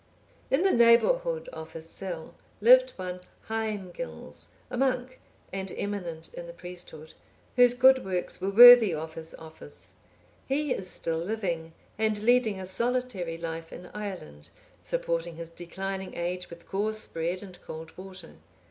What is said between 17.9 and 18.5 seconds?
water.